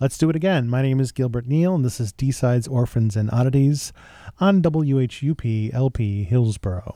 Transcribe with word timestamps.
Let's 0.00 0.16
do 0.16 0.30
it 0.30 0.36
again. 0.36 0.68
My 0.68 0.80
name 0.80 1.00
is 1.00 1.10
Gilbert 1.10 1.48
Neal, 1.48 1.74
and 1.74 1.84
this 1.84 1.98
is 1.98 2.12
D 2.12 2.30
Sides 2.30 2.68
Orphans 2.68 3.16
and 3.16 3.28
Oddities 3.32 3.92
on 4.38 4.62
WHUP 4.62 5.74
LP 5.74 6.22
Hillsborough. 6.22 6.94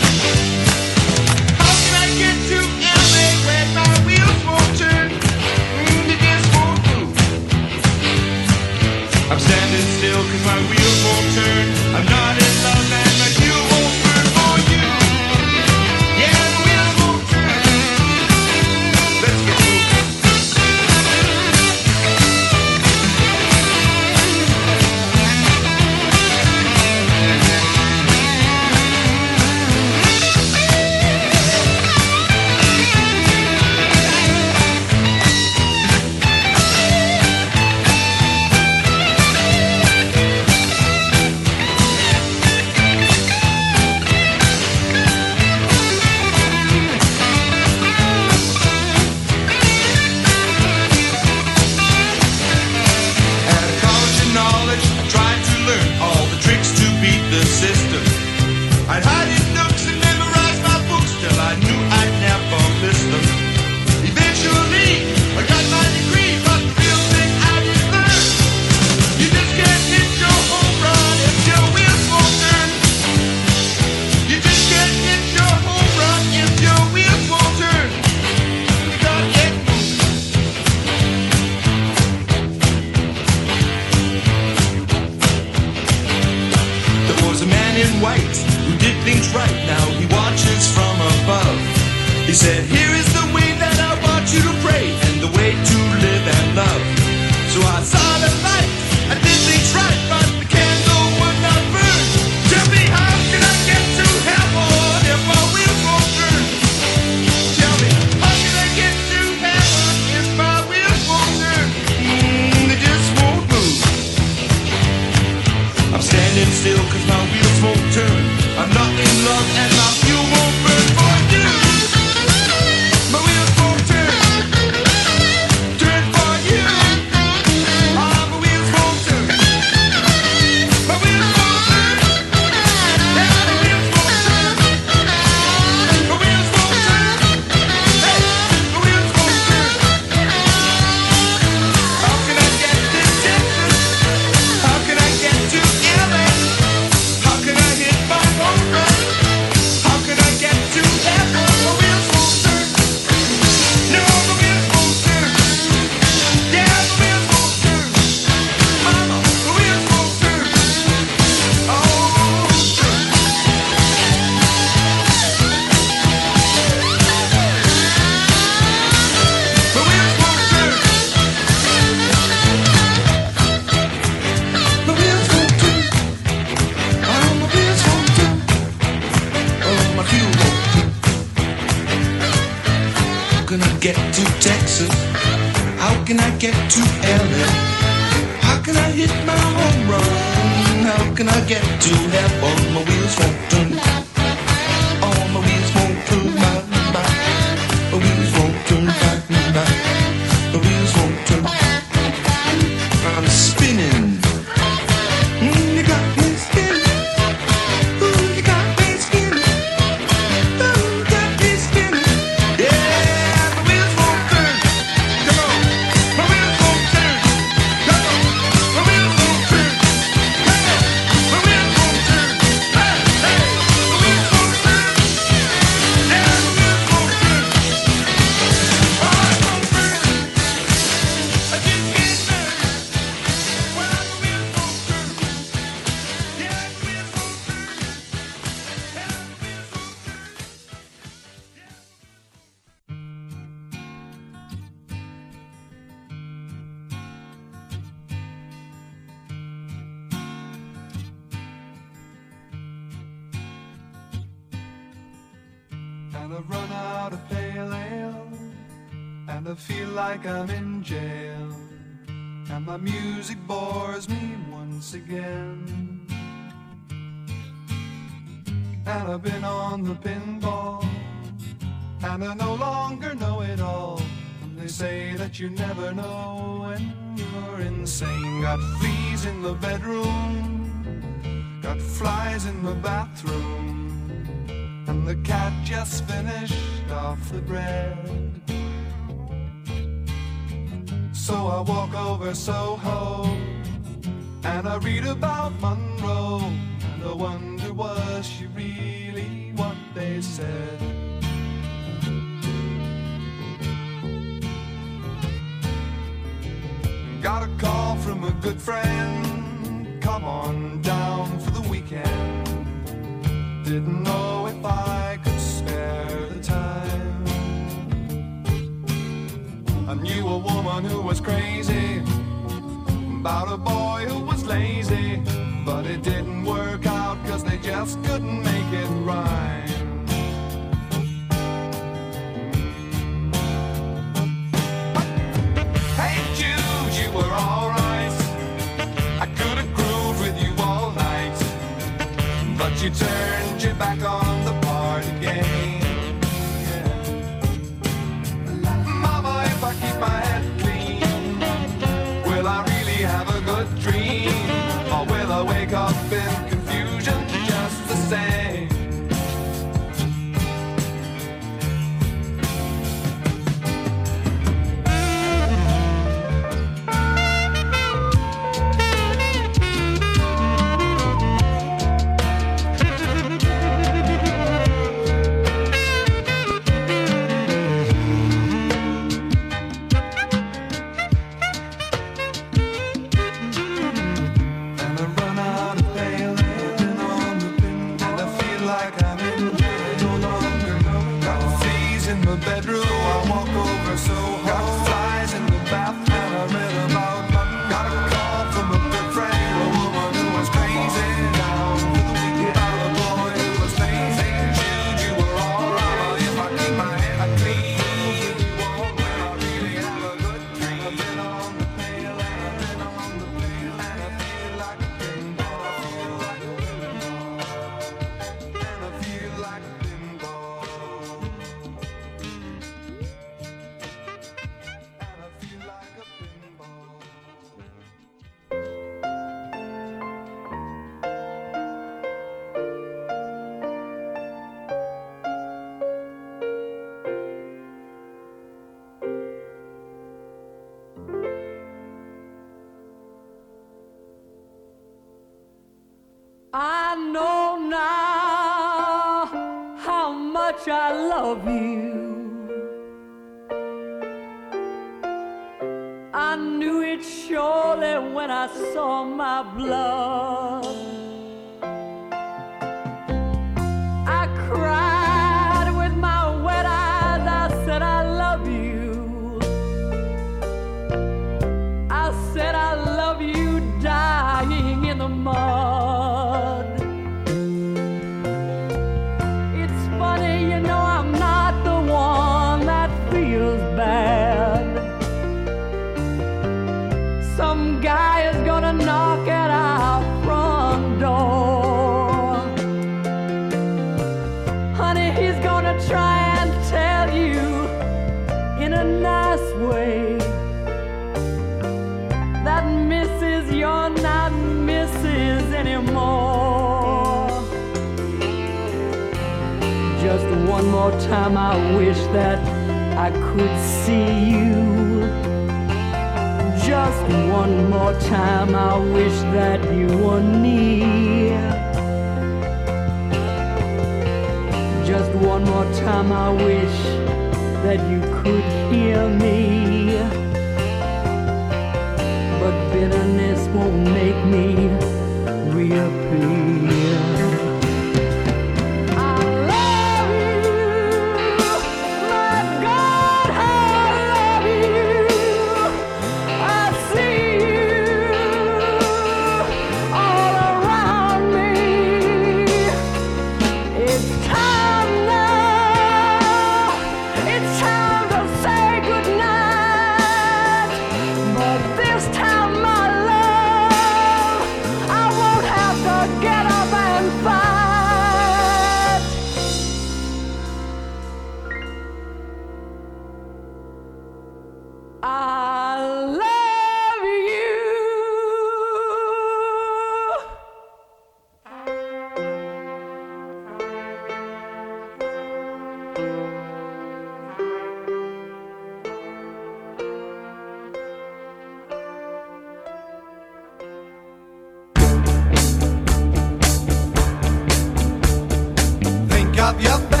up 599.51 599.61
your 599.61 599.79
back. 599.89 600.00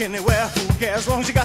Anywhere. 0.00 0.48
Who 0.48 0.74
cares? 0.74 0.98
As 0.98 1.08
long 1.08 1.20
as 1.20 1.28
you 1.28 1.34
got 1.34 1.43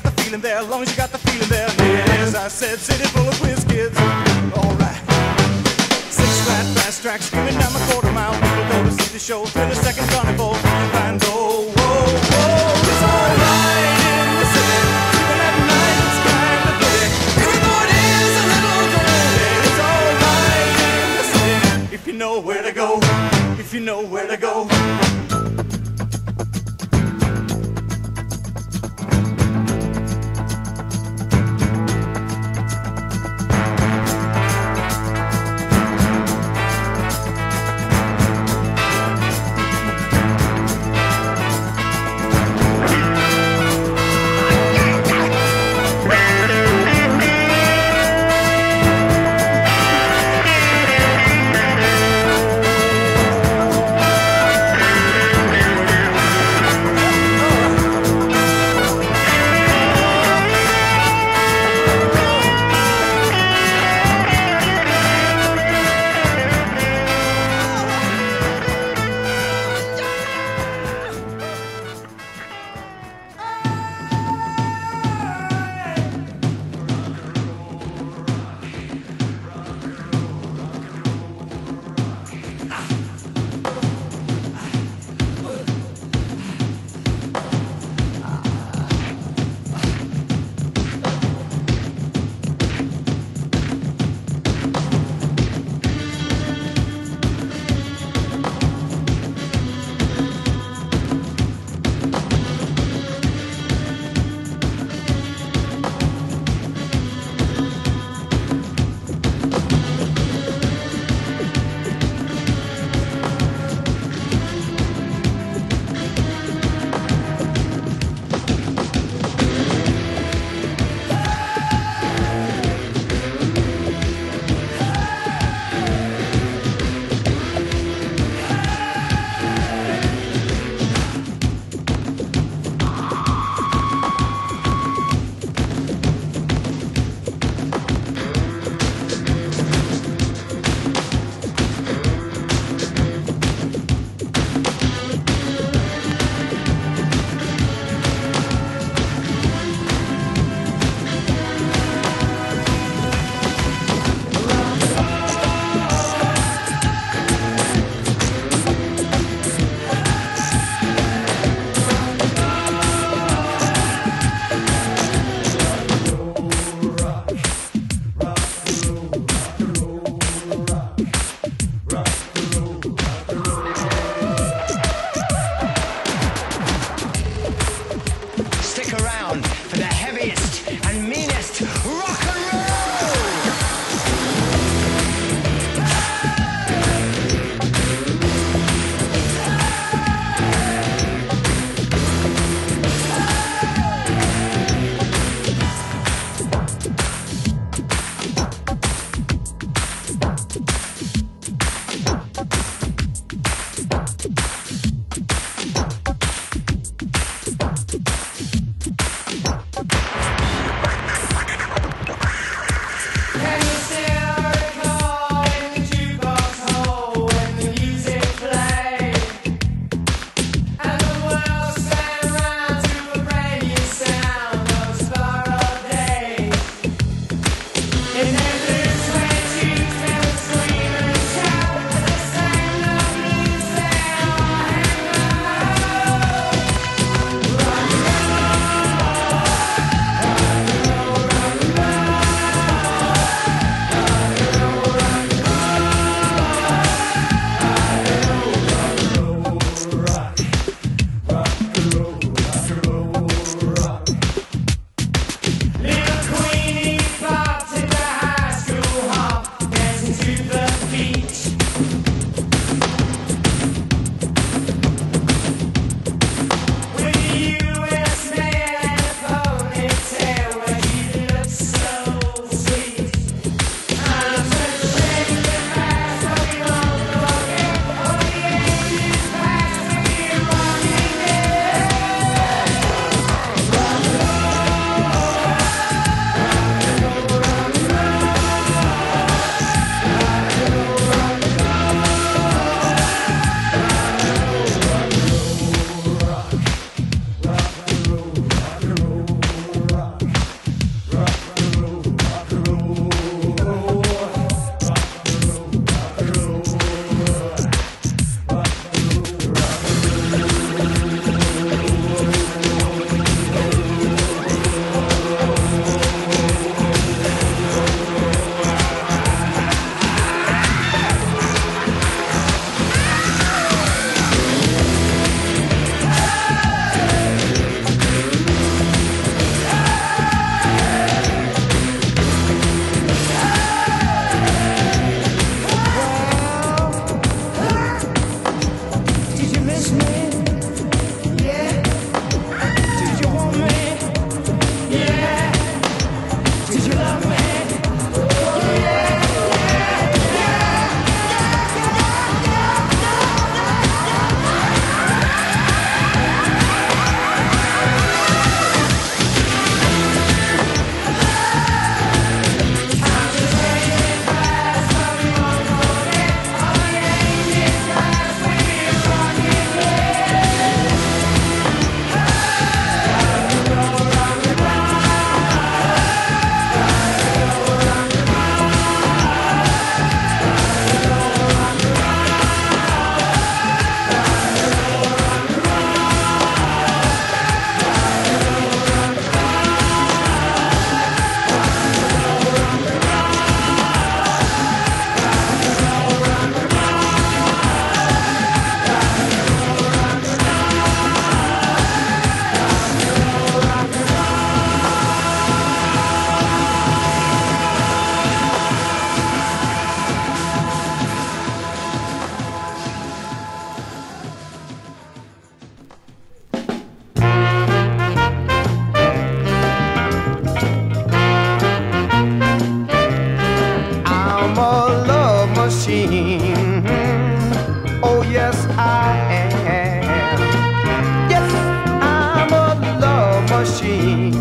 me. 434.06 434.39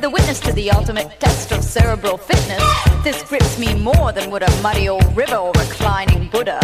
The 0.00 0.10
witness 0.10 0.38
to 0.40 0.52
the 0.52 0.70
ultimate 0.70 1.08
test 1.18 1.50
of 1.50 1.62
cerebral 1.62 2.16
fitness. 2.16 2.62
This 3.02 3.22
grips 3.22 3.58
me 3.58 3.74
more 3.74 4.12
than 4.12 4.30
would 4.30 4.42
a 4.42 4.62
muddy 4.62 4.88
old 4.88 5.16
river 5.16 5.36
or 5.36 5.52
reclining 5.52 6.28
Buddha. 6.28 6.60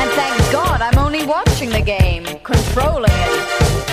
And 0.00 0.10
thank 0.12 0.36
God 0.52 0.80
I'm 0.80 0.98
only 0.98 1.24
watching 1.24 1.70
the 1.70 1.80
game, 1.80 2.24
controlling 2.42 3.12
it. 3.12 3.88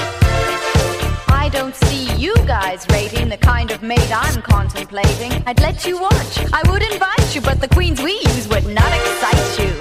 I 1.30 1.50
don't 1.52 1.76
see 1.76 2.14
you 2.16 2.36
guys 2.46 2.86
rating 2.92 3.30
the 3.30 3.38
kind 3.38 3.72
of 3.72 3.82
maid 3.82 4.12
I'm 4.12 4.42
contemplating. 4.42 5.32
I'd 5.46 5.62
let 5.62 5.86
you 5.86 6.00
watch, 6.00 6.40
I 6.52 6.62
would 6.70 6.82
invite 6.82 7.36
you, 7.36 7.42
but 7.42 7.62
the 7.62 7.70
queens 7.70 8.02
we 8.02 8.14
use 8.14 8.48
would 8.50 8.68
not 8.68 8.92
excite 9.00 9.60
you. 9.60 9.74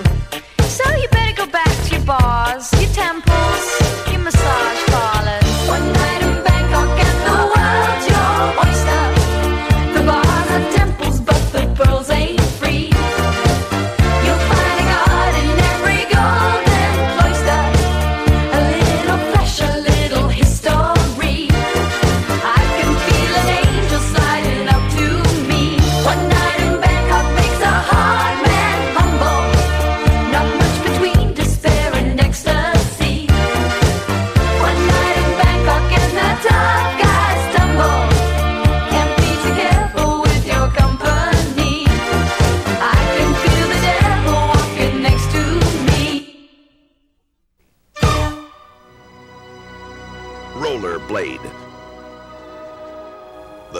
So 0.68 0.88
you 0.96 1.08
better 1.08 1.34
go 1.34 1.46
back 1.50 1.74
to 1.86 1.96
your 1.96 2.04
bars, 2.04 2.72
your 2.80 2.90
temples, 2.92 3.64
your 4.12 4.20
massage 4.20 4.84
parlors. 4.90 5.13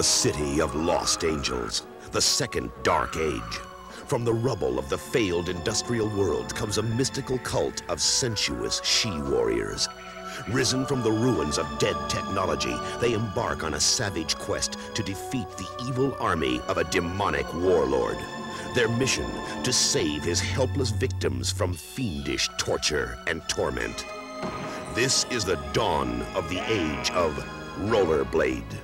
City 0.05 0.61
of 0.61 0.75
lost 0.75 1.25
angels. 1.25 1.87
The 2.13 2.21
second 2.21 2.71
dark 2.83 3.17
age. 3.17 3.59
From 4.07 4.25
the 4.25 4.35
rubble 4.35 4.79
of 4.79 4.91
the 4.91 4.99
failed 4.99 5.49
industrial 5.49 6.09
world 6.11 6.55
comes 6.55 6.77
a 6.77 6.83
mystical 6.83 7.39
cult 7.39 7.83
of 7.89 8.01
sensuous 8.01 8.83
she-warriors. 8.85 9.89
Risen 10.51 10.85
from 10.85 11.03
the 11.03 11.11
ruins 11.11 11.59
of 11.59 11.79
dead 11.79 11.97
technology, 12.11 12.77
they 13.01 13.15
embark 13.15 13.65
on 13.65 13.75
a 13.75 13.81
savage 13.81 14.37
quest 14.37 14.77
to 14.95 15.03
defeat 15.03 15.49
the 15.57 15.87
evil 15.89 16.15
army 16.21 16.61
of 16.69 16.77
a 16.77 16.85
demonic 16.85 17.53
warlord. 17.55 18.19
Their 18.75 18.89
mission, 18.89 19.31
to 19.63 19.73
save 19.73 20.23
his 20.23 20.41
helpless 20.41 20.91
victims 20.91 21.51
from 21.51 21.73
fiendish 21.73 22.51
torture 22.59 23.19
and 23.27 23.43
torment. 23.49 24.05
This 24.95 25.25
is 25.31 25.47
the 25.47 25.57
dawn 25.73 26.21
of 26.35 26.51
the 26.51 26.61
age 26.71 27.11
of 27.13 27.33
Rollerblade. 27.79 28.84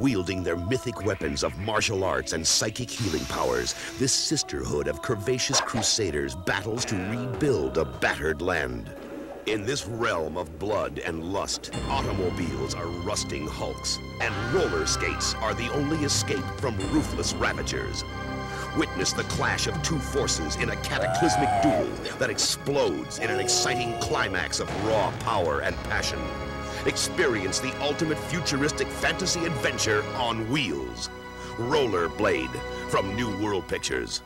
Wielding 0.00 0.42
their 0.42 0.56
mythic 0.56 1.04
weapons 1.04 1.44
of 1.44 1.58
martial 1.58 2.04
arts 2.04 2.32
and 2.32 2.46
psychic 2.46 2.88
healing 2.88 3.26
powers, 3.26 3.74
this 3.98 4.14
sisterhood 4.14 4.88
of 4.88 5.02
curvaceous 5.02 5.60
crusaders 5.60 6.34
battles 6.34 6.86
to 6.86 6.96
rebuild 7.10 7.76
a 7.76 7.84
battered 7.84 8.40
land. 8.40 8.90
In 9.44 9.66
this 9.66 9.86
realm 9.86 10.38
of 10.38 10.58
blood 10.58 11.00
and 11.00 11.22
lust, 11.22 11.70
automobiles 11.90 12.74
are 12.74 12.86
rusting 12.86 13.46
hulks, 13.46 13.98
and 14.22 14.34
roller 14.54 14.86
skates 14.86 15.34
are 15.34 15.52
the 15.52 15.70
only 15.74 15.98
escape 15.98 16.46
from 16.56 16.78
ruthless 16.90 17.34
ravagers. 17.34 18.02
Witness 18.78 19.12
the 19.12 19.24
clash 19.24 19.66
of 19.66 19.82
two 19.82 19.98
forces 19.98 20.56
in 20.56 20.70
a 20.70 20.76
cataclysmic 20.76 21.50
duel 21.62 22.16
that 22.18 22.30
explodes 22.30 23.18
in 23.18 23.28
an 23.28 23.38
exciting 23.38 23.92
climax 24.00 24.60
of 24.60 24.86
raw 24.86 25.12
power 25.18 25.60
and 25.60 25.76
passion. 25.90 26.20
Experience 26.86 27.58
the 27.58 27.74
ultimate 27.82 28.18
futuristic 28.18 28.88
fantasy 28.88 29.44
adventure 29.44 30.02
on 30.14 30.48
wheels. 30.50 31.10
Rollerblade 31.56 32.54
from 32.88 33.14
New 33.14 33.36
World 33.38 33.68
Pictures. 33.68 34.22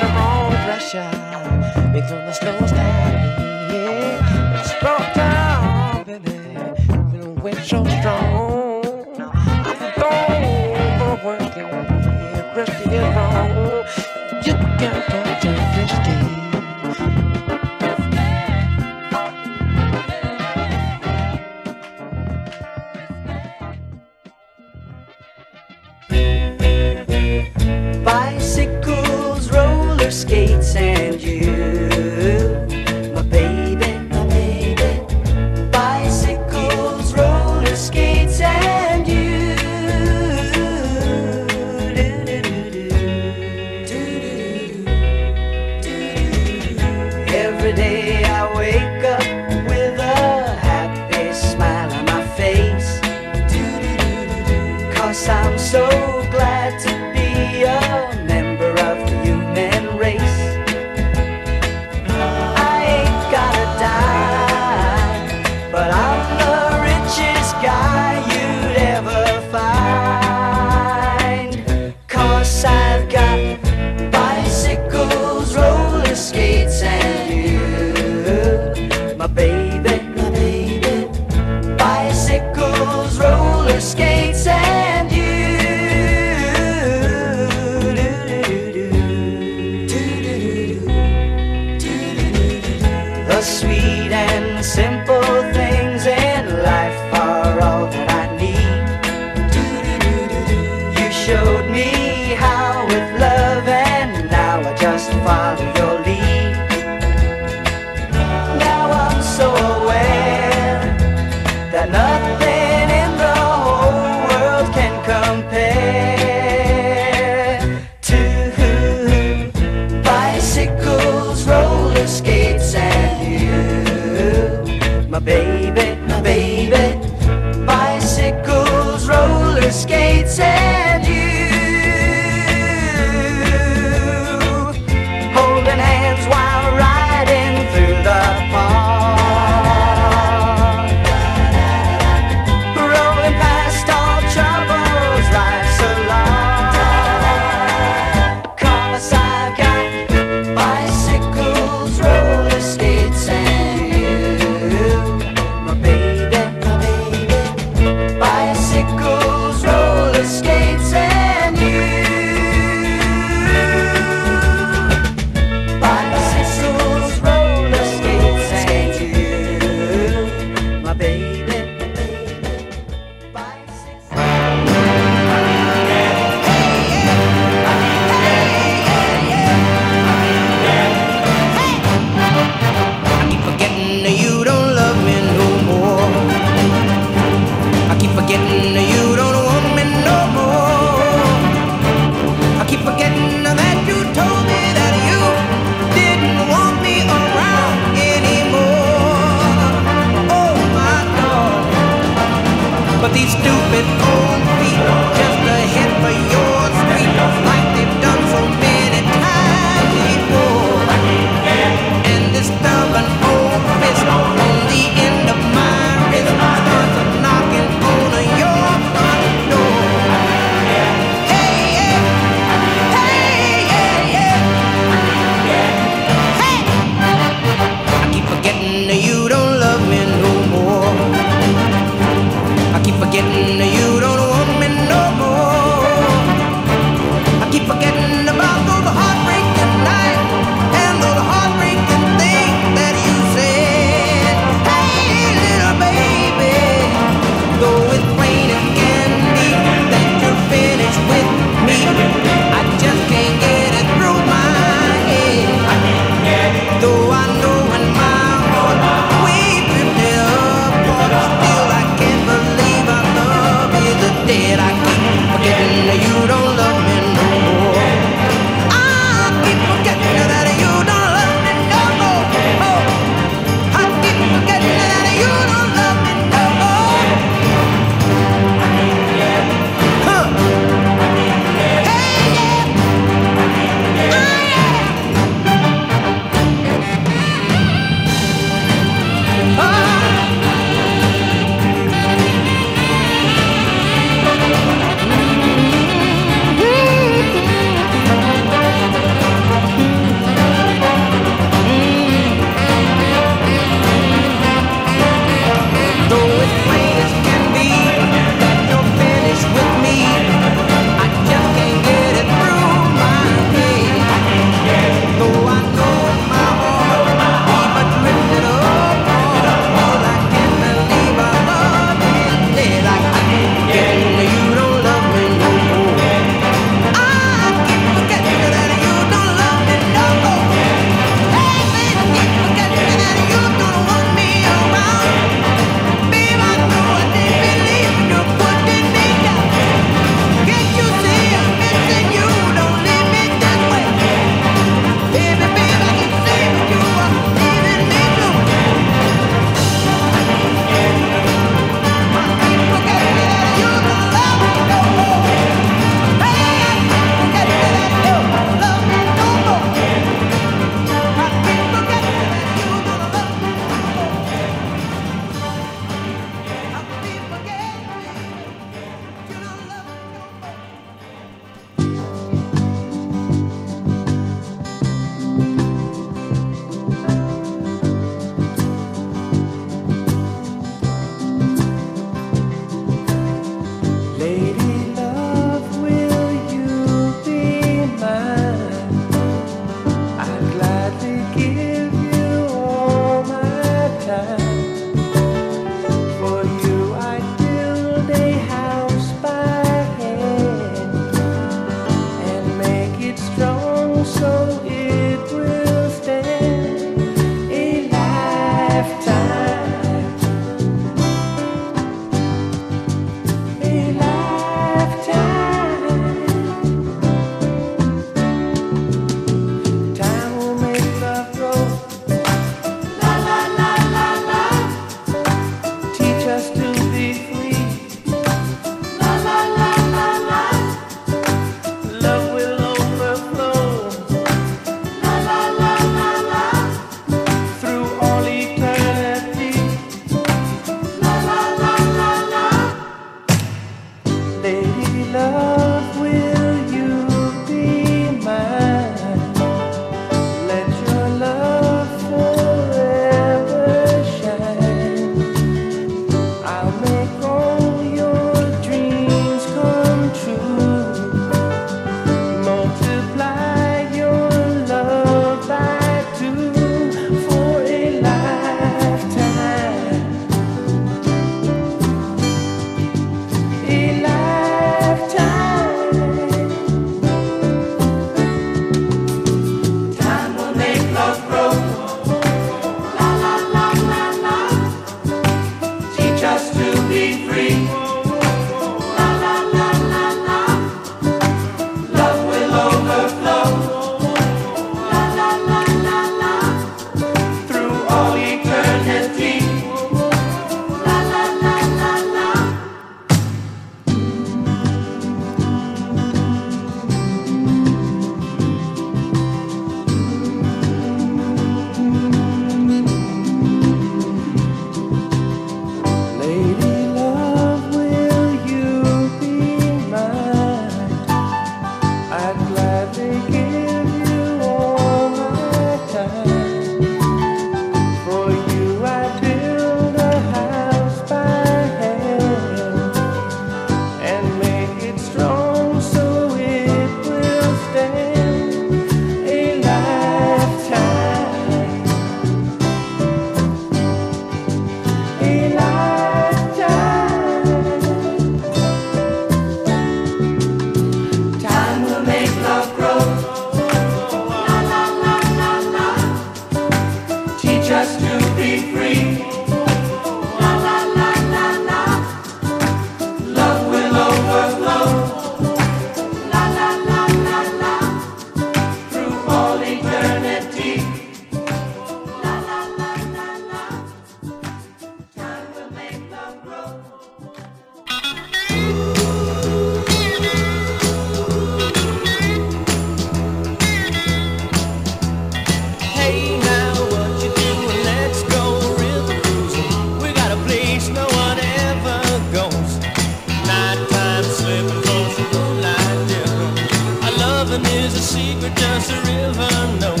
secret, 598.32 598.56
just 598.56 598.90
a 598.90 598.96
river 599.00 599.78
knows. 599.80 600.00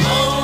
Oh. 0.00 0.43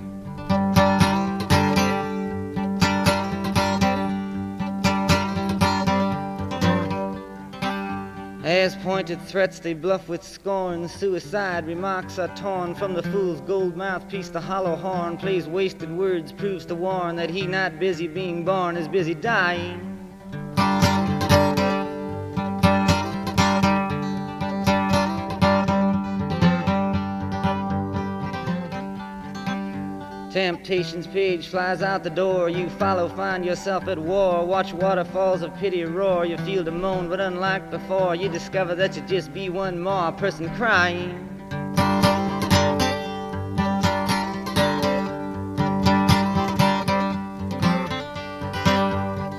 As 8.61 8.75
pointed 8.75 9.19
threats 9.23 9.57
they 9.57 9.73
bluff 9.73 10.07
with 10.07 10.21
scorn, 10.21 10.87
suicide 10.87 11.65
remarks 11.65 12.19
are 12.19 12.27
torn 12.35 12.75
from 12.75 12.93
the 12.93 13.01
fool's 13.01 13.41
gold 13.41 13.75
mouthpiece. 13.75 14.29
The 14.29 14.39
hollow 14.39 14.75
horn 14.75 15.17
plays 15.17 15.47
wasted 15.47 15.89
words, 15.89 16.31
proves 16.31 16.67
to 16.67 16.75
warn 16.75 17.15
that 17.15 17.31
he 17.31 17.47
not 17.47 17.79
busy 17.79 18.07
being 18.07 18.45
born 18.45 18.77
is 18.77 18.87
busy 18.87 19.15
dying. 19.15 19.90
Temptation's 30.31 31.07
page 31.07 31.49
flies 31.49 31.81
out 31.81 32.03
the 32.05 32.09
door. 32.09 32.47
You 32.47 32.69
follow, 32.69 33.09
find 33.09 33.43
yourself 33.43 33.89
at 33.89 33.99
war. 33.99 34.45
Watch 34.45 34.71
waterfalls 34.71 35.41
of 35.41 35.53
pity 35.57 35.83
roar. 35.83 36.25
You 36.25 36.37
feel 36.37 36.63
to 36.63 36.71
moan, 36.71 37.09
but 37.09 37.19
unlike 37.19 37.69
before, 37.69 38.15
you 38.15 38.29
discover 38.29 38.73
that 38.75 38.95
you 38.95 39.01
just 39.01 39.33
be 39.33 39.49
one 39.49 39.77
more 39.77 40.13
person 40.13 40.49
crying. 40.55 41.27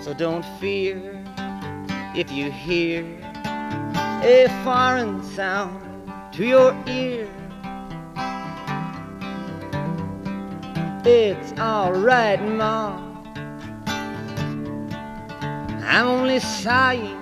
So 0.03 0.13
don't 0.13 0.45
fear 0.61 1.25
if 2.15 2.31
you 2.31 2.51
hear 2.51 3.03
a 3.47 4.47
foreign 4.63 5.25
sound 5.25 6.13
to 6.35 6.45
your 6.45 6.77
ear. 6.87 7.27
It's 11.05 11.53
alright, 11.59 12.41
Ma. 12.41 12.97
I'm 15.85 16.07
only 16.07 16.39
sighing. 16.39 17.22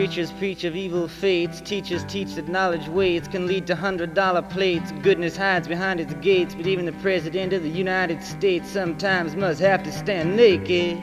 Preachers 0.00 0.32
preach 0.32 0.64
of 0.64 0.74
evil 0.74 1.06
fates, 1.06 1.60
teachers 1.60 2.04
teach 2.04 2.32
that 2.32 2.48
knowledge 2.48 2.88
waits 2.88 3.28
can 3.28 3.46
lead 3.46 3.66
to 3.66 3.76
hundred 3.76 4.14
dollar 4.14 4.40
plates. 4.40 4.92
Goodness 5.02 5.36
hides 5.36 5.68
behind 5.68 6.00
its 6.00 6.14
gates, 6.22 6.54
but 6.54 6.66
even 6.66 6.86
the 6.86 6.92
President 7.02 7.52
of 7.52 7.62
the 7.62 7.68
United 7.68 8.22
States 8.22 8.66
sometimes 8.66 9.36
must 9.36 9.60
have 9.60 9.82
to 9.82 9.92
stand 9.92 10.34
naked. 10.34 11.02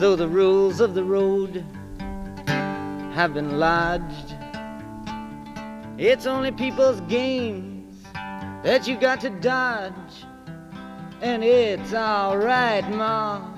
Though 0.00 0.16
the 0.16 0.28
rules 0.28 0.80
of 0.80 0.94
the 0.94 1.04
road 1.04 1.62
have 2.46 3.34
been 3.34 3.58
lodged, 3.58 4.34
it's 5.98 6.24
only 6.24 6.52
people's 6.52 7.02
games 7.02 8.02
that 8.62 8.88
you 8.88 8.96
got 8.96 9.20
to 9.20 9.28
dodge. 9.28 9.92
And 11.22 11.44
it's 11.44 11.94
alright, 11.94 12.90
Ma. 12.90 13.48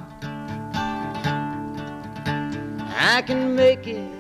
I 2.95 3.23
can 3.27 3.57
make 3.57 3.87
it. 3.87 4.11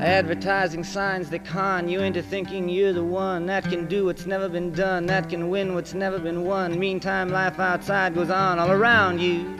Advertising 0.00 0.82
signs 0.82 1.30
that 1.30 1.44
con 1.44 1.88
you 1.88 2.00
into 2.00 2.22
thinking 2.22 2.68
you're 2.68 2.92
the 2.92 3.04
one 3.04 3.46
that 3.46 3.62
can 3.62 3.86
do 3.86 4.06
what's 4.06 4.26
never 4.26 4.48
been 4.48 4.72
done, 4.72 5.06
that 5.06 5.28
can 5.28 5.48
win 5.48 5.74
what's 5.74 5.94
never 5.94 6.18
been 6.18 6.44
won. 6.44 6.76
Meantime, 6.76 7.28
life 7.28 7.60
outside 7.60 8.16
goes 8.16 8.30
on 8.30 8.58
all 8.58 8.72
around 8.72 9.20
you. 9.20 9.59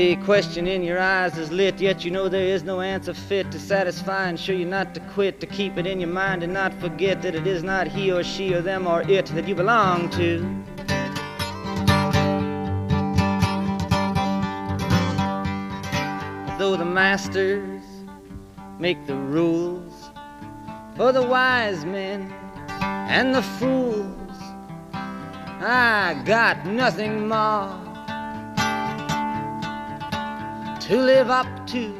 A 0.00 0.14
question 0.14 0.68
in 0.68 0.84
your 0.84 1.00
eyes 1.00 1.36
is 1.36 1.50
lit, 1.50 1.80
yet 1.80 2.04
you 2.04 2.12
know 2.12 2.28
there 2.28 2.44
is 2.44 2.62
no 2.62 2.80
answer 2.80 3.12
fit 3.12 3.50
to 3.50 3.58
satisfy 3.58 4.28
and 4.28 4.38
show 4.38 4.52
you 4.52 4.64
not 4.64 4.94
to 4.94 5.00
quit, 5.00 5.40
to 5.40 5.46
keep 5.46 5.76
it 5.76 5.88
in 5.88 5.98
your 5.98 6.08
mind 6.08 6.44
and 6.44 6.52
not 6.52 6.72
forget 6.74 7.20
that 7.22 7.34
it 7.34 7.48
is 7.48 7.64
not 7.64 7.88
he 7.88 8.12
or 8.12 8.22
she 8.22 8.54
or 8.54 8.60
them 8.60 8.86
or 8.86 9.02
it 9.10 9.26
that 9.26 9.48
you 9.48 9.56
belong 9.56 10.08
to. 10.10 10.38
Though 16.60 16.76
the 16.76 16.84
masters 16.84 17.82
make 18.78 19.04
the 19.08 19.16
rules 19.16 20.10
for 20.96 21.10
the 21.10 21.24
wise 21.24 21.84
men 21.84 22.32
and 22.78 23.34
the 23.34 23.42
fools, 23.42 24.38
I 24.92 26.22
got 26.24 26.64
nothing 26.66 27.26
more 27.26 27.87
to 30.88 30.96
live 30.96 31.28
up 31.28 31.46
to. 31.66 31.92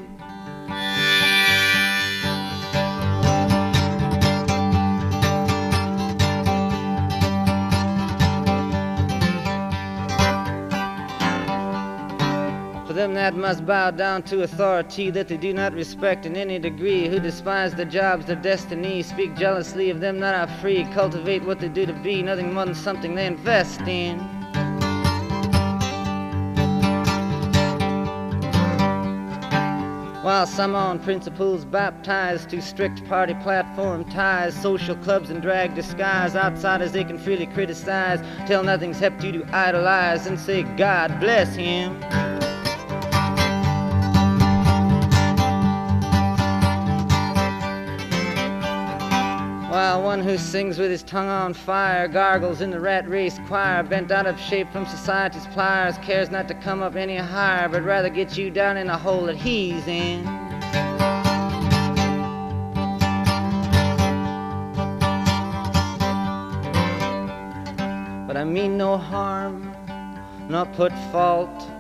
For 12.86 12.95
them 12.95 13.12
that 13.12 13.34
must 13.36 13.66
bow 13.66 13.91
down 13.91 14.22
to 14.22 14.43
authority 14.43 15.11
that 15.11 15.28
they 15.28 15.36
do 15.36 15.53
not 15.53 15.74
respect 15.74 16.24
in 16.24 16.34
any 16.34 16.59
degree, 16.59 17.09
who 17.09 17.20
despise 17.20 17.74
their 17.74 17.84
jobs, 17.84 18.24
their 18.24 18.36
destiny, 18.36 19.03
speak 19.03 19.36
jealously 19.36 19.91
of 19.91 20.01
them 20.01 20.18
that 20.20 20.34
are 20.34 20.61
free, 20.61 20.84
cultivate 20.95 21.45
what 21.45 21.61
they 21.61 21.68
do 21.68 21.84
to 21.84 21.93
be, 21.93 22.22
nothing 22.22 22.55
more 22.55 22.64
than 22.64 22.74
something 22.74 23.14
they 23.14 23.26
invest 23.26 23.82
in. 23.82 24.38
While 30.28 30.46
some 30.46 30.74
on 30.74 30.98
principles 30.98 31.64
baptized 31.64 32.50
to 32.50 32.60
strict 32.60 33.02
party 33.08 33.32
platform 33.32 34.04
ties, 34.04 34.54
social 34.60 34.94
clubs 34.96 35.30
and 35.30 35.40
drag 35.40 35.74
disguise, 35.74 36.36
outsiders 36.36 36.92
they 36.92 37.04
can 37.04 37.16
freely 37.18 37.46
criticize, 37.46 38.20
tell 38.46 38.62
nothing's 38.62 38.98
helped 38.98 39.24
you 39.24 39.32
to 39.32 39.56
idolize 39.56 40.26
and 40.26 40.38
say, 40.38 40.64
God 40.76 41.18
bless 41.18 41.56
him. 41.56 41.98
While 49.78 50.02
one 50.02 50.24
who 50.24 50.36
sings 50.38 50.76
with 50.76 50.90
his 50.90 51.04
tongue 51.04 51.28
on 51.28 51.54
fire 51.54 52.08
gargles 52.08 52.62
in 52.62 52.70
the 52.70 52.80
rat 52.80 53.08
race 53.08 53.38
choir, 53.46 53.84
bent 53.84 54.10
out 54.10 54.26
of 54.26 54.36
shape 54.40 54.72
from 54.72 54.84
society's 54.86 55.46
pliers, 55.46 55.96
cares 55.98 56.32
not 56.32 56.48
to 56.48 56.54
come 56.54 56.82
up 56.82 56.96
any 56.96 57.16
higher, 57.16 57.68
but 57.68 57.84
rather 57.84 58.08
gets 58.08 58.36
you 58.36 58.50
down 58.50 58.76
in 58.76 58.88
the 58.88 58.96
hole 58.96 59.26
that 59.26 59.36
he's 59.36 59.86
in. 59.86 60.24
But 68.26 68.36
I 68.36 68.42
mean 68.42 68.76
no 68.76 68.96
harm, 68.96 69.72
nor 70.48 70.66
put 70.66 70.92
fault 71.12 71.70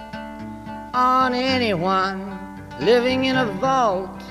on 0.94 1.34
anyone 1.34 2.62
living 2.80 3.24
in 3.24 3.34
a 3.34 3.46
vault. 3.54 4.22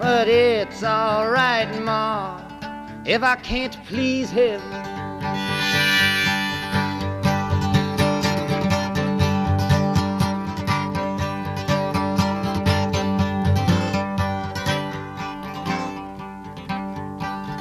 But 0.00 0.26
it's 0.26 0.82
alright, 0.82 1.72
Ma 1.82 2.47
if 3.08 3.22
I 3.22 3.36
can't 3.36 3.72
please 3.86 4.28
him. 4.28 4.60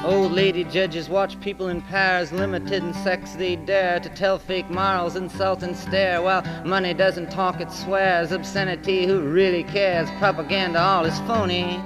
Old 0.03 0.33
lady 0.33 0.65
judges 0.65 1.07
watch 1.07 1.39
people 1.39 1.69
in 1.69 1.81
pairs, 1.81 2.33
limited 2.33 2.83
in 2.83 2.93
sex 2.93 3.33
they 3.33 3.55
dare 3.55 4.01
to 4.01 4.09
tell 4.09 4.37
fake 4.37 4.69
morals, 4.69 5.15
insult 5.15 5.63
and 5.63 5.75
stare. 5.75 6.21
While 6.21 6.43
money 6.65 6.93
doesn't 6.93 7.31
talk, 7.31 7.61
it 7.61 7.71
swears. 7.71 8.33
Obscenity, 8.33 9.05
who 9.05 9.21
really 9.21 9.63
cares? 9.63 10.09
Propaganda, 10.19 10.81
all 10.81 11.05
is 11.05 11.17
phony. 11.21 11.81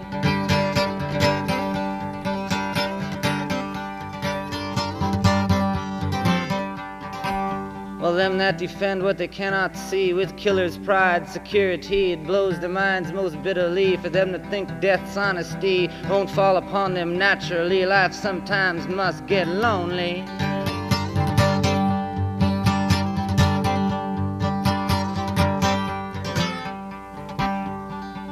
Well, 8.11 8.17
them 8.17 8.39
that 8.39 8.57
defend 8.57 9.03
what 9.03 9.17
they 9.17 9.29
cannot 9.29 9.73
see 9.77 10.11
with 10.11 10.35
killer's 10.35 10.77
pride, 10.77 11.29
security, 11.29 12.11
it 12.11 12.25
blows 12.25 12.59
their 12.59 12.67
minds 12.67 13.13
most 13.13 13.41
bitterly. 13.41 13.95
For 13.95 14.09
them 14.09 14.33
to 14.33 14.39
think 14.49 14.67
death's 14.81 15.15
honesty 15.15 15.89
won't 16.09 16.29
fall 16.29 16.57
upon 16.57 16.93
them 16.93 17.17
naturally, 17.17 17.85
life 17.85 18.13
sometimes 18.13 18.85
must 18.85 19.25
get 19.27 19.47
lonely. 19.47 20.25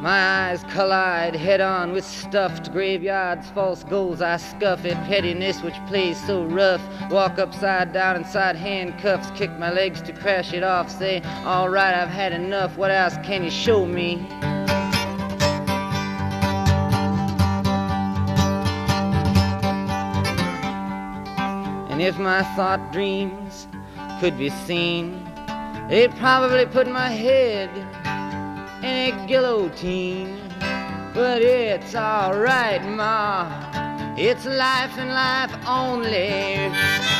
My 0.01 0.47
eyes 0.47 0.63
collide 0.69 1.35
head 1.35 1.59
on 1.59 1.91
with 1.91 2.05
stuffed 2.05 2.71
graveyards, 2.71 3.49
false 3.49 3.83
goals 3.83 4.21
I 4.21 4.37
scuff 4.37 4.85
at 4.85 4.95
pettiness 5.09 5.61
which 5.61 5.73
plays 5.87 6.17
so 6.25 6.45
rough. 6.45 6.81
Walk 7.11 7.37
upside 7.37 7.91
down 7.91 8.15
inside 8.15 8.55
handcuffs, 8.55 9.29
kick 9.37 9.51
my 9.59 9.69
legs 9.69 10.01
to 10.03 10.13
crash 10.13 10.53
it 10.53 10.63
off. 10.63 10.89
Say, 10.89 11.21
alright, 11.43 11.93
I've 11.93 12.07
had 12.07 12.31
enough. 12.31 12.77
What 12.77 12.91
else 12.91 13.15
can 13.25 13.43
you 13.43 13.51
show 13.51 13.85
me? 13.85 14.25
And 21.89 22.01
if 22.01 22.17
my 22.17 22.43
thought 22.55 22.93
dreams 22.93 23.67
could 24.21 24.37
be 24.37 24.49
seen, 24.49 25.29
they'd 25.89 26.15
probably 26.15 26.65
put 26.67 26.87
my 26.87 27.09
head 27.09 27.69
in 28.83 28.85
a 28.85 29.25
guillotine. 29.27 30.39
But 31.13 31.41
it's 31.41 31.95
alright, 31.95 32.83
Ma. 32.83 34.15
It's 34.17 34.45
life 34.45 34.97
and 34.97 35.11
life 35.13 35.53
only. 35.67 37.18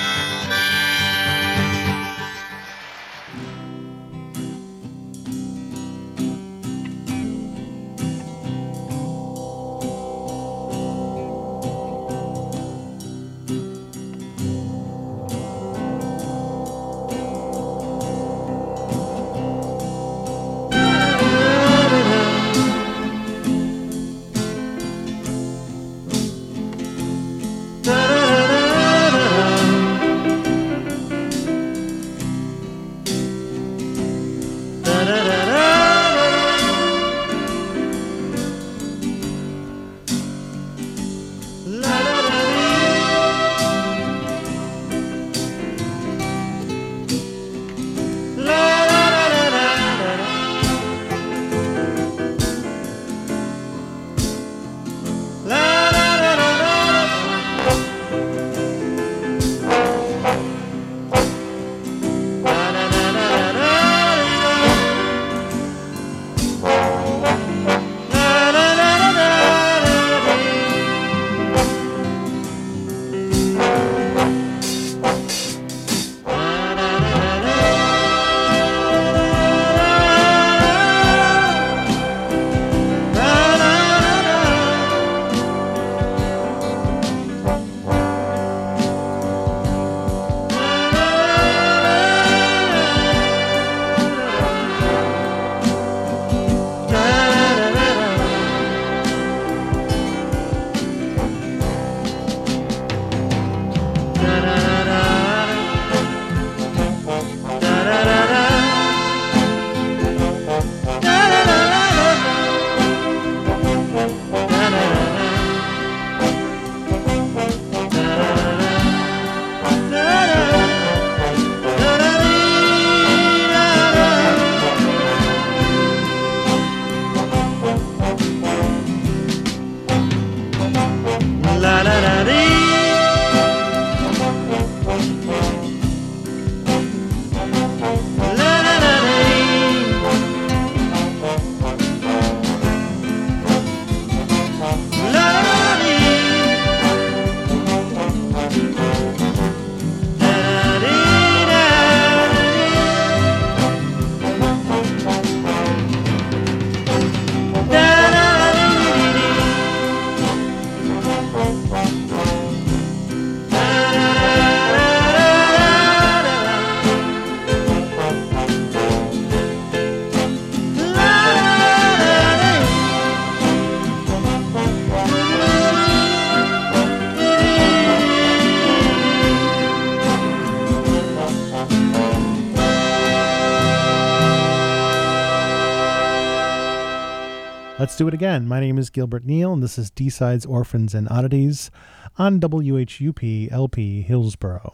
Do 188.00 188.08
it 188.08 188.14
again. 188.14 188.48
My 188.48 188.62
name 188.62 188.78
is 188.78 188.90
Gilbert 188.90 189.26
Neal, 189.26 189.52
and 189.52 189.62
this 189.62 189.78
is 189.78 189.92
D 189.92 190.10
Sides 190.10 190.46
Orphans 190.46 190.96
and 190.96 191.10
Oddities 191.10 191.70
on 192.18 192.40
WHUP 192.40 193.52
LP 193.52 194.04
Hillsborough. 194.04 194.69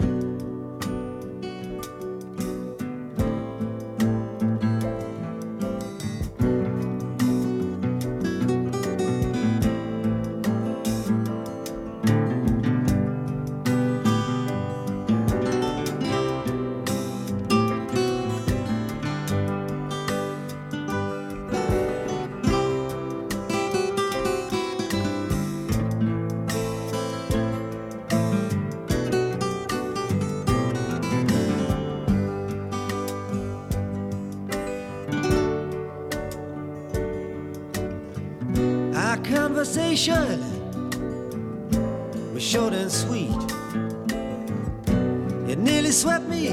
we 39.95 40.11
was 40.11 40.43
We're 42.33 42.39
short 42.41 42.73
and 42.73 42.91
sweet. 42.91 43.31
It 45.49 45.57
nearly 45.57 45.91
swept 45.91 46.25
me 46.25 46.51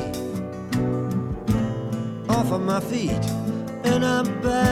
off 2.29 2.53
of 2.53 2.61
my 2.61 2.79
feet, 2.79 3.25
and 3.83 4.05
I'm 4.05 4.41
back. 4.43 4.72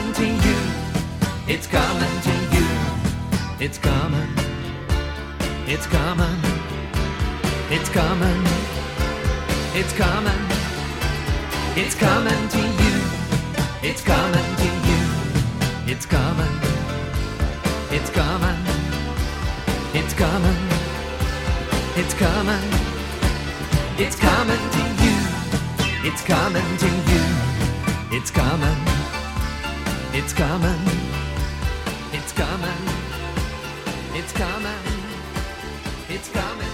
To 0.00 0.26
you. 0.26 0.59
Coming. 30.50 30.84
It's 32.12 32.32
coming. 32.32 32.82
It's 34.18 34.32
coming. 34.32 34.84
It's 36.08 36.28
coming 36.30 36.69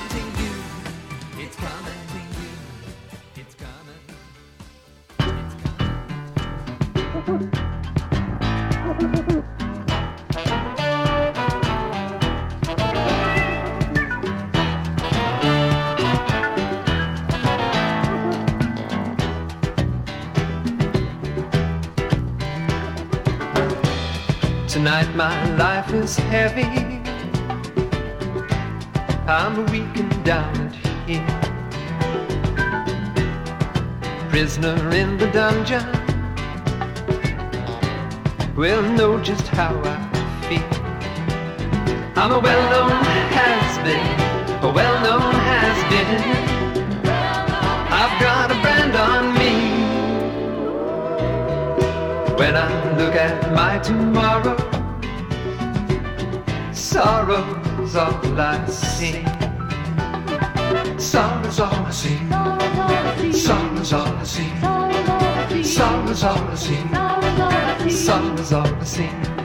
my 25.16 25.56
life 25.56 25.94
is 25.94 26.18
heavy. 26.18 27.01
I'm 29.26 29.64
weakened 29.72 30.22
down 30.24 30.55
at 30.66 30.74
here. 31.09 31.26
Prisoner 34.28 34.76
in 34.90 35.16
the 35.16 35.30
dungeon. 35.30 35.86
Will 38.56 38.82
know 38.82 39.18
just 39.22 39.48
how 39.48 39.74
I 39.84 39.97
feel. 40.48 40.68
I'm 42.14 42.32
a 42.32 42.38
well-known 42.38 42.90
has-been, 43.38 44.06
a 44.62 44.70
well-known 44.70 45.34
has-been. 45.51 46.22
I've 48.01 48.20
got 48.20 48.51
a 48.51 48.60
brand 48.60 48.94
on 48.94 49.32
me. 49.38 49.52
When 52.36 52.55
I 52.55 52.68
look 52.98 53.14
at 53.14 53.51
my 53.55 53.78
tomorrow, 53.78 54.65
sorrow's 56.97 57.94
all 57.94 58.40
I 58.40 58.66
see. 58.68 59.23
Sorrow's 60.98 61.60
all 61.60 61.74
I 61.74 61.90
see. 61.90 62.18
Sorrow's 63.32 63.93
all 63.93 64.06
I 64.06 64.24
see. 64.24 64.48
Sorrow's 65.62 66.24
all 66.24 66.39
I 66.39 66.55
see. 66.55 67.90
Sorrow's 67.90 68.52
all 68.52 68.66
I 68.66 68.85
see. 68.85 69.35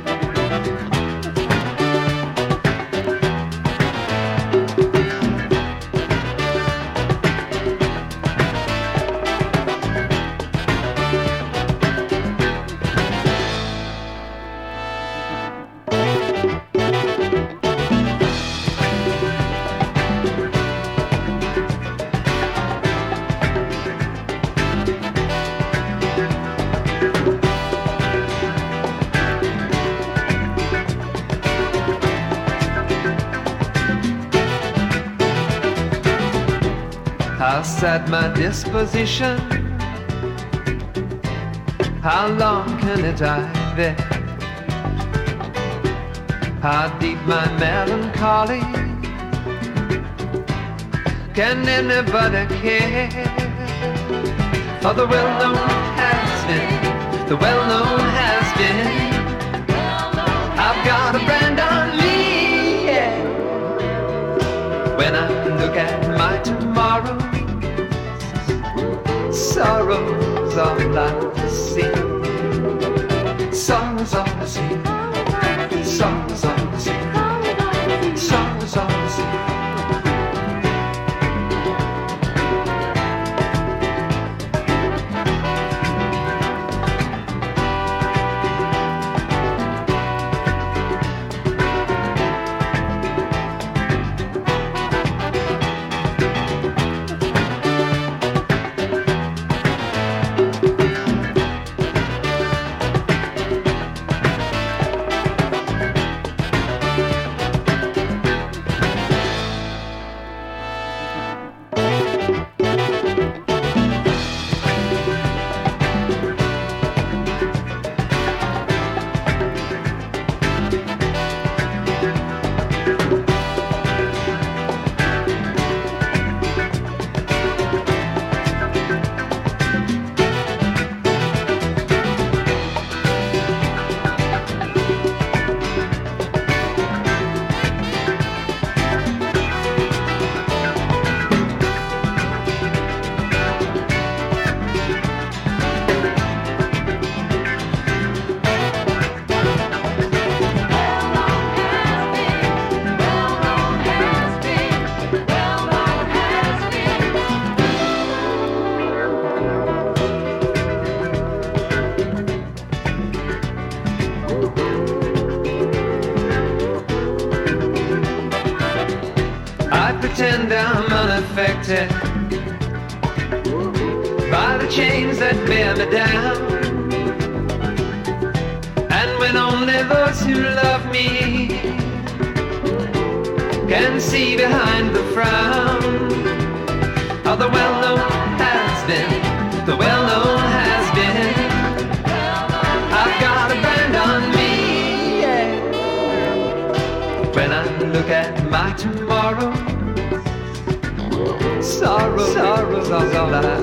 Sad 37.91 38.07
my 38.07 38.33
disposition? 38.33 39.37
How 42.01 42.29
long 42.29 42.79
can 42.79 43.03
it 43.03 43.17
die 43.17 43.51
there? 43.75 43.95
How 46.61 46.87
deep 46.99 47.19
my 47.27 47.45
melancholy? 47.59 48.61
Can 51.33 51.67
anybody 51.67 52.43
care? 52.61 53.09
For 54.81 54.93
the 54.93 55.05
well-known 55.05 55.57
has 55.99 56.45
been, 56.47 57.27
the 57.27 57.35
well-known 57.35 57.99
has 57.99 58.57
been. 58.57 59.00
Sorrow's 69.61 70.57
all 70.57 70.97
I 70.97 71.49
see. 71.49 71.81
Sorrow's 73.51 74.15
all 74.15 74.27
I 74.27 74.45
see. 74.45 74.91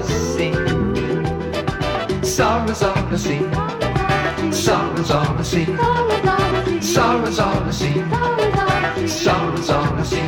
the 0.06 0.18
sea. 0.34 0.52
Sorrows 2.22 2.82
on 2.82 3.10
the 3.10 3.18
sea. 3.18 3.40
Sorrows 4.52 5.10
on 5.10 5.36
the 5.36 5.44
sea. 5.44 5.66
Sorrows 6.80 7.38
on 7.38 7.66
the 7.66 7.72
sea. 7.72 8.04
Sorrows 9.08 9.70
on 9.70 9.96
the 9.96 10.04
sea. 10.04 10.27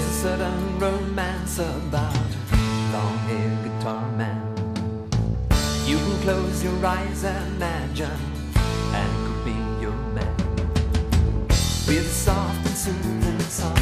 There's 0.00 0.12
a 0.12 0.22
certain 0.22 0.78
romance 0.78 1.58
about 1.58 2.30
long-haired 2.90 3.64
guitar 3.64 4.10
man. 4.12 4.40
You 5.84 5.98
can 5.98 6.22
close 6.22 6.64
your 6.64 6.86
eyes 6.86 7.22
and 7.22 7.54
imagine 7.56 8.18
and 8.94 9.26
could 9.26 9.44
be 9.44 9.56
your 9.78 9.92
man. 10.16 10.36
With 11.86 12.06
a 12.06 12.14
soft 12.26 12.66
and 12.66 12.74
soothing 12.74 13.40
song, 13.40 13.76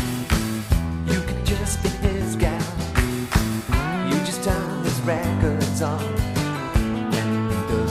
you 1.06 1.20
could 1.20 1.46
just 1.46 1.80
be 1.84 1.88
his 1.88 2.34
gal. 2.34 2.66
You 4.10 4.18
just 4.26 4.42
turn 4.42 4.82
his 4.82 5.00
records 5.02 5.82
on. 5.82 6.02
The 7.68 7.82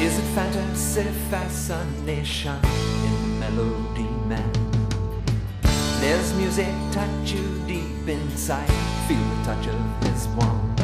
Is 0.00 0.18
it 0.18 0.28
fantasy, 0.34 1.04
fascination 1.30 2.58
in 3.04 3.38
melody? 3.38 3.81
music 6.42 6.74
touch 6.90 7.30
you 7.34 7.46
deep 7.68 8.08
inside. 8.08 8.68
Feel 9.06 9.16
the 9.16 9.44
touch 9.44 9.66
of 9.68 9.78
his 10.02 10.26
warmth 10.34 10.78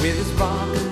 with 0.00 0.16
his 0.16 0.32
rock 0.40 0.91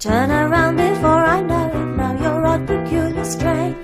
Turn 0.00 0.30
around 0.30 0.76
before 0.76 1.24
I 1.26 1.42
know 1.42 1.68
it, 1.68 1.84
now 1.94 2.12
you're 2.18 2.46
odd, 2.46 2.66
peculiar, 2.66 3.22
strange. 3.22 3.76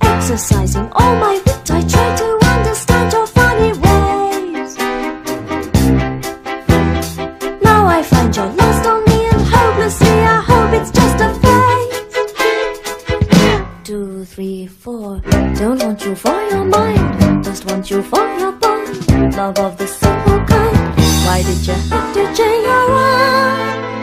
Exercising 0.00 0.90
all 0.90 1.14
my 1.20 1.40
wit, 1.46 1.70
I 1.70 1.82
try 1.82 2.16
to 2.16 2.38
understand 2.46 3.12
your 3.12 3.28
funny 3.28 3.72
ways. 3.84 4.76
Now 7.62 7.86
I 7.86 8.02
find 8.02 8.34
you're 8.34 8.52
lost 8.54 8.86
on 8.88 9.04
me 9.04 9.26
and 9.26 9.42
hopelessly, 9.46 10.08
I 10.08 10.40
hope 10.50 10.72
it's 10.72 10.90
just 10.90 11.20
a 11.20 11.30
phase. 11.42 12.24
Two, 13.84 14.24
three, 14.24 14.66
four. 14.66 15.20
Don't 15.60 15.80
want 15.80 16.04
you 16.04 16.16
for 16.16 16.42
your 16.50 16.64
mind, 16.64 17.44
just 17.44 17.64
want 17.66 17.88
you 17.88 18.02
for 18.02 18.26
your 18.36 18.50
bond. 18.50 19.36
Love 19.36 19.58
of 19.60 19.78
the 19.78 19.86
simple 19.86 20.40
kind. 20.44 20.98
Why 21.24 21.44
did 21.44 21.64
you 21.64 21.74
have 21.74 22.12
to 22.14 22.24
change 22.34 22.66
your 22.66 22.88
mind? 22.88 23.95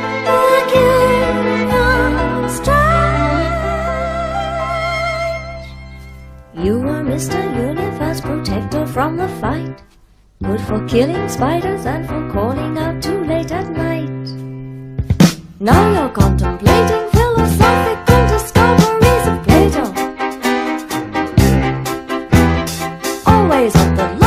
You 6.64 6.80
were 6.80 7.03
Mr. 7.03 7.39
Universe, 7.57 8.22
protector 8.22 8.85
from 8.85 9.18
the 9.18 9.27
fight. 9.41 9.84
Good 10.41 10.61
for 10.61 10.88
killing 10.88 11.27
spiders 11.27 11.85
and 11.85 12.07
for 12.07 12.31
calling 12.31 12.77
out 12.77 13.03
too 13.03 13.22
late 13.26 13.51
at 13.51 13.69
night. 13.69 14.27
Now 15.60 15.81
you're 15.93 16.10
contemplating 16.10 17.10
philosophical 17.10 18.27
discoveries 18.34 19.27
of 19.27 19.43
Plato. 19.45 19.85
Always 23.26 23.76
at 23.76 23.95
the 23.95 24.22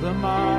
the 0.00 0.12
mark. 0.12 0.57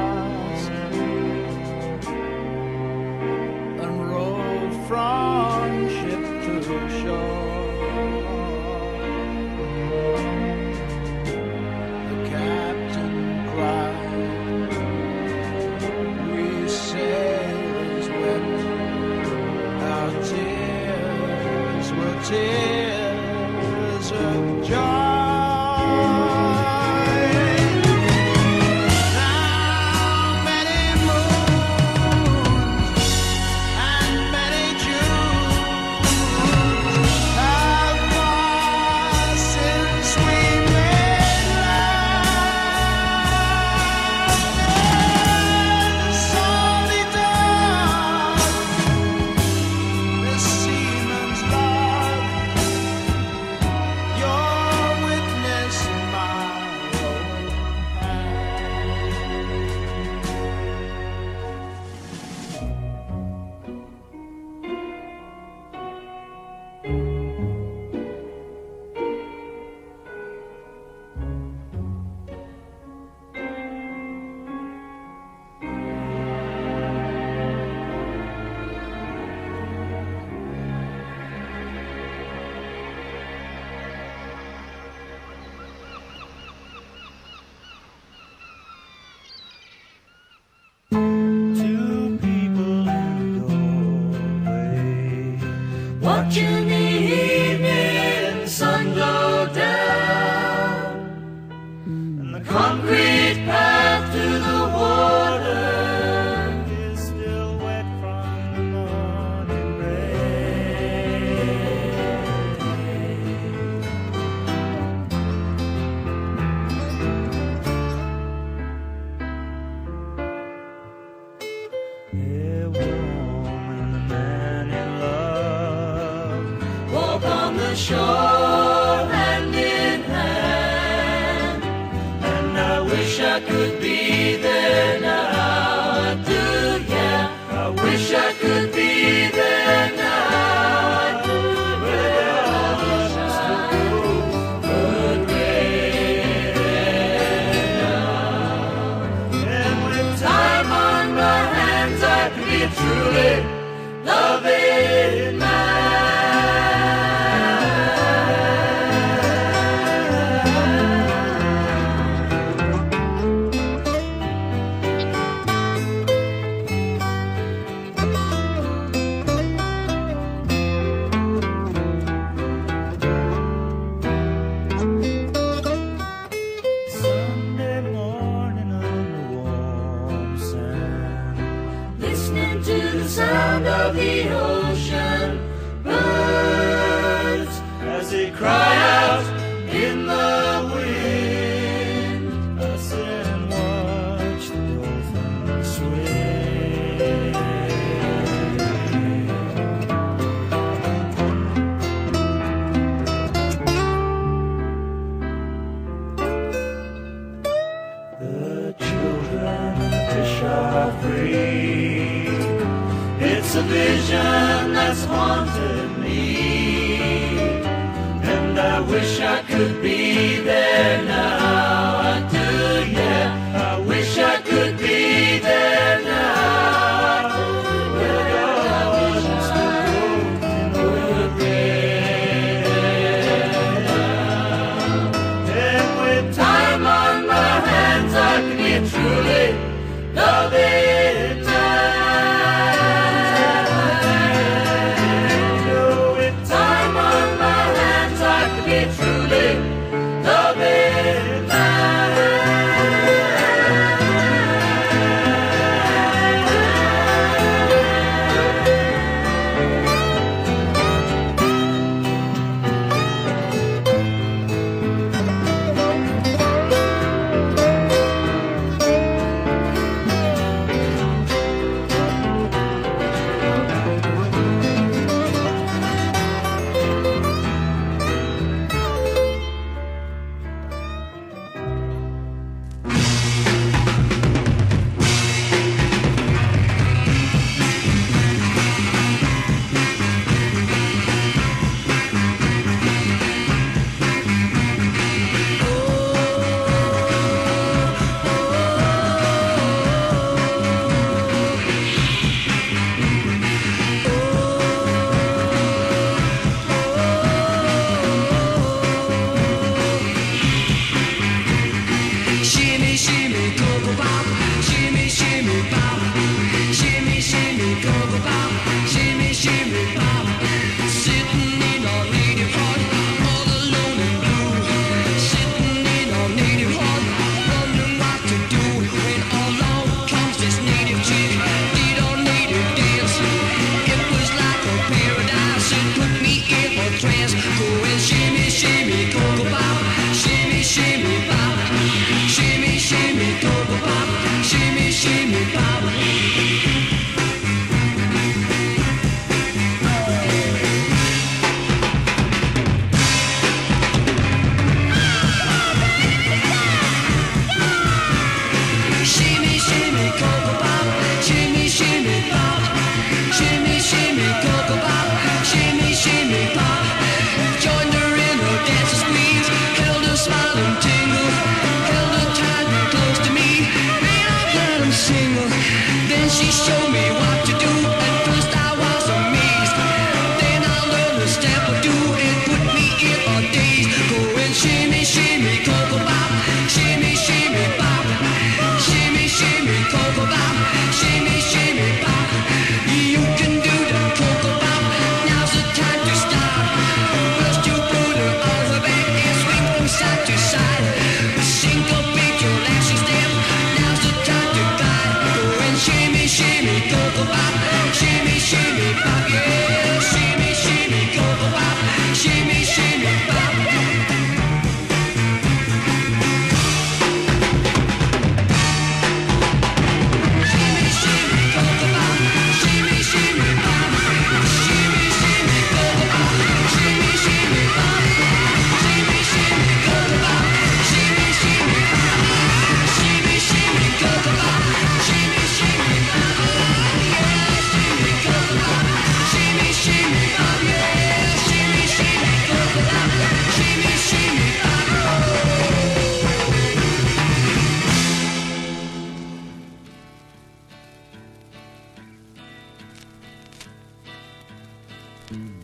Could 224.38 224.78
be 224.78 224.99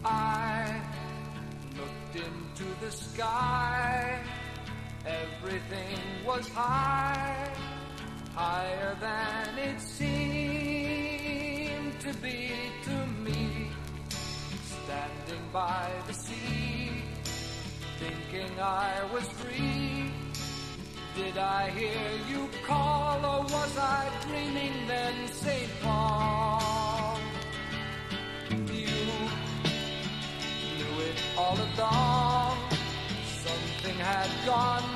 I 0.03 0.79
looked 1.75 2.15
into 2.15 2.65
the 2.81 2.91
sky. 2.91 4.19
Everything 5.05 5.97
was 6.25 6.47
high, 6.49 7.51
higher 8.35 8.95
than 8.99 9.57
it 9.57 9.81
seemed 9.81 10.09
to 11.99 12.13
be 12.21 12.51
to 12.83 13.07
me. 13.23 13.71
Standing 14.83 15.49
by 15.51 15.91
the 16.07 16.13
sea, 16.13 16.91
thinking 17.97 18.59
I 18.59 19.01
was 19.11 19.27
free. 19.29 20.11
Did 21.15 21.37
I 21.39 21.71
hear 21.71 22.19
you 22.29 22.49
call, 22.67 23.25
or 23.25 23.41
was 23.43 23.77
I 23.77 24.11
dreaming 24.27 24.87
then, 24.87 25.27
St. 25.29 25.71
Paul? 25.81 26.74
all 31.45 31.57
along. 31.57 32.57
Something 33.43 33.97
had 33.99 34.29
gone 34.45 34.94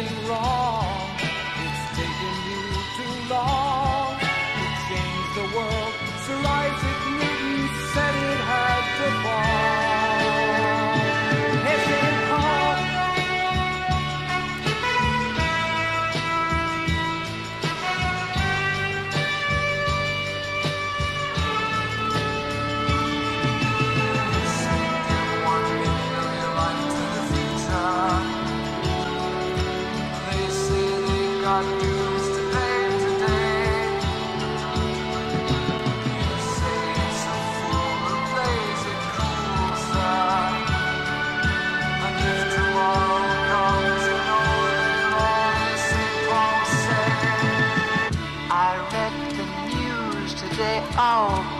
nothing 0.00 0.28
wrong. 0.28 0.97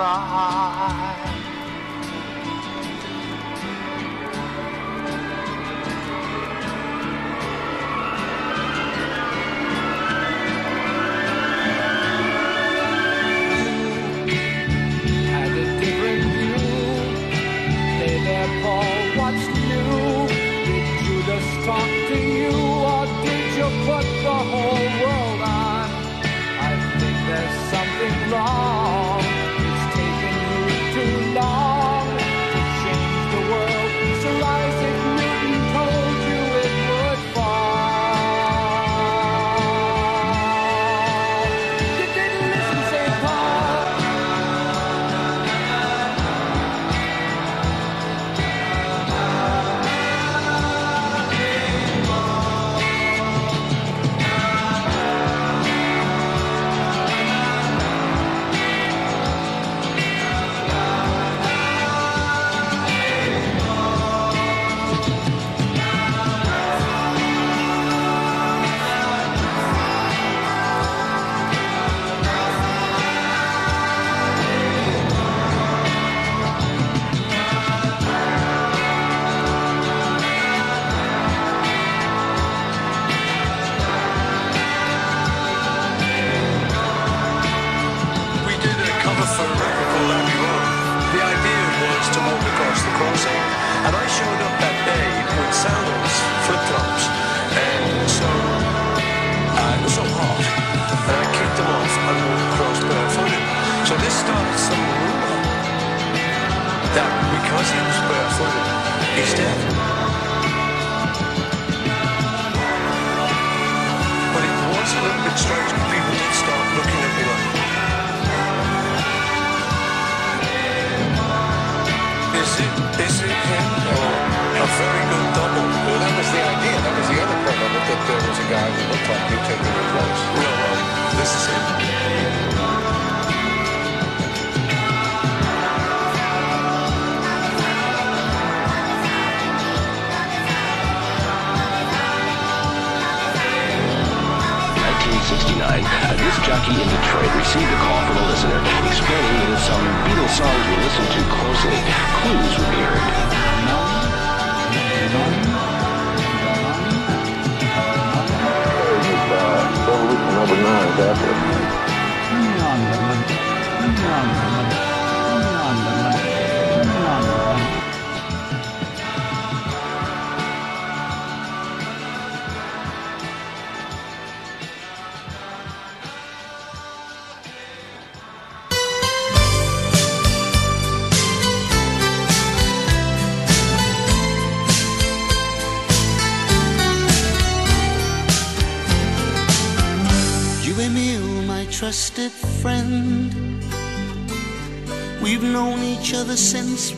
Ah. 0.01 0.78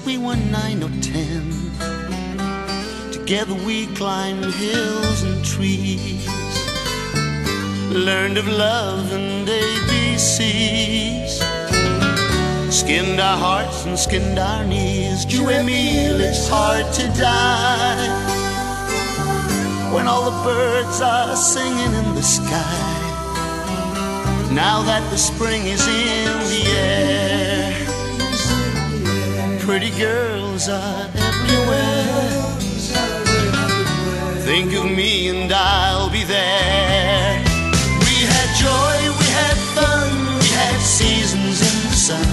We 0.06 0.18
were 0.18 0.36
nine 0.36 0.82
or 0.82 0.90
ten. 1.00 1.50
Together 3.12 3.54
we 3.66 3.86
climbed 3.94 4.44
hills 4.44 5.22
and 5.22 5.44
trees, 5.44 6.26
learned 7.90 8.38
of 8.38 8.46
love 8.46 9.12
and 9.12 9.48
ABCs. 9.48 11.40
Skinned 12.70 13.20
our 13.20 13.36
hearts 13.36 13.84
and 13.84 13.98
skinned 13.98 14.38
our 14.38 14.64
knees. 14.64 15.24
You, 15.32 15.48
Emil, 15.48 16.20
it's 16.20 16.48
hard 16.48 16.92
to 16.94 17.06
die 17.18 18.08
when 19.92 20.06
all 20.06 20.30
the 20.30 20.36
birds 20.44 21.00
are 21.00 21.34
singing 21.36 21.92
in 22.00 22.14
the 22.14 22.22
sky. 22.22 22.96
Now 24.52 24.82
that 24.82 25.08
the 25.10 25.18
spring 25.18 25.66
is 25.66 25.86
in 25.86 26.38
the 26.52 26.62
air, 26.66 27.29
pretty 29.70 29.96
girls 30.00 30.68
are 30.68 31.08
everywhere. 31.14 32.42
Think 34.42 34.74
of 34.74 34.86
me 34.86 35.28
and 35.28 35.52
I'll 35.52 36.10
be 36.10 36.24
there. 36.24 37.38
We 38.04 38.16
had 38.34 38.48
joy, 38.66 38.96
we 39.20 39.26
had 39.42 39.58
fun, 39.78 40.10
we 40.42 40.48
had 40.58 40.80
seasons 40.80 41.62
in 41.68 41.76
the 41.88 41.94
sun. 42.08 42.28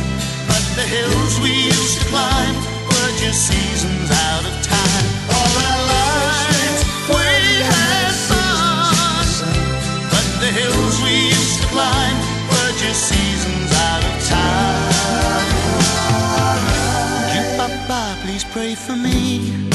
But 0.50 0.64
the 0.80 0.88
hills 0.96 1.40
we 1.40 1.54
used 1.66 2.02
to 2.02 2.06
climb 2.08 2.56
were 2.90 3.12
just 3.22 3.46
seasons 3.46 4.10
for 18.76 18.96
me? 18.96 19.70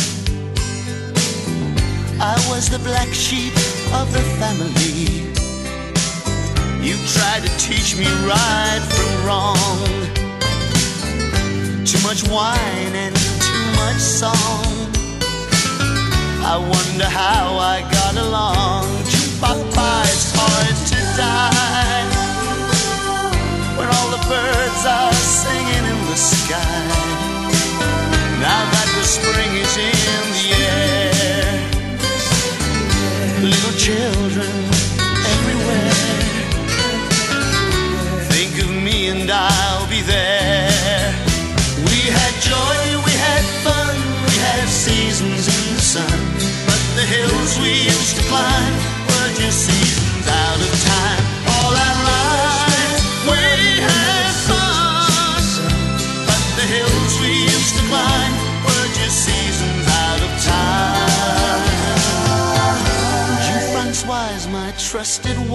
I 2.20 2.36
was 2.51 2.69
the 2.69 2.78
black 2.81 3.09
sheep 3.09 3.55
of 3.94 4.12
the 4.12 4.20
family. 4.39 5.31
You 6.86 6.97
tried 7.06 7.43
to 7.43 7.51
teach 7.59 7.97
me 7.97 8.06
right 8.27 8.82
from 8.94 9.10
wrong. 9.24 9.56
Too 11.86 12.01
much 12.02 12.28
wine 12.28 12.94
and 13.05 13.16
too 13.16 13.64
much 13.81 14.01
song. 14.01 14.90
I 16.44 16.56
wonder 16.59 17.09
how 17.09 17.56
I 17.56 17.82
got 17.90 18.16
along. 18.16 18.89
Papa, 19.40 20.02
it's 20.12 20.32
hard 20.36 20.77
to 20.93 20.98
die 21.16 22.05
when 23.78 23.89
all 23.89 24.10
the 24.10 24.23
birds 24.28 24.85
are 24.86 25.12
singing 25.14 25.85
in 25.93 25.98
the 26.10 26.16
sky. 26.16 27.11
Spring 29.12 29.56
is 29.59 29.76
in 29.76 29.93
the 30.32 30.55
air, 30.56 30.91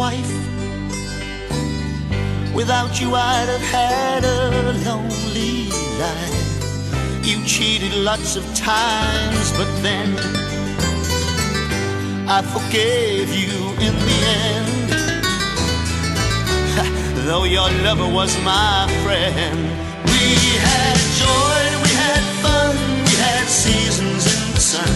wife. 0.07 0.35
Without 2.59 2.93
you, 3.01 3.09
I'd 3.13 3.49
have 3.55 3.67
had 3.79 4.21
a 4.23 4.41
lonely 4.87 5.55
life. 6.03 6.47
You 7.27 7.37
cheated 7.53 7.93
lots 8.09 8.31
of 8.39 8.43
times, 8.55 9.47
but 9.59 9.69
then 9.87 10.09
I 12.35 12.39
forgave 12.55 13.29
you 13.43 13.57
in 13.87 13.93
the 14.07 14.19
end. 14.45 14.89
Though 17.27 17.45
your 17.57 17.69
lover 17.87 18.09
was 18.19 18.31
my 18.53 18.75
friend, 19.03 19.59
we 20.11 20.25
had 20.67 20.97
joy, 21.23 21.61
we 21.85 21.91
had 22.05 22.23
fun, 22.43 22.75
we 23.07 23.15
had 23.27 23.45
seasons 23.65 24.23
in 24.35 24.43
the 24.55 24.63
sun. 24.73 24.93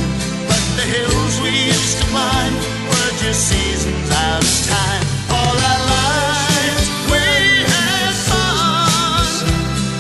But 0.50 0.64
the 0.80 0.86
hills 0.96 1.34
we 1.44 1.52
used 1.74 1.98
to 2.00 2.06
climb 2.14 2.81
changes 3.22 3.38
seasons 3.38 4.10
as 4.10 4.68
time. 4.68 5.06
All 5.30 5.58
our 5.72 5.82
lives 5.86 6.90
we 7.12 7.64
had 7.64 8.14
fun, 8.14 9.46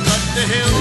but 0.05 0.35
the 0.35 0.53
hills. 0.53 0.80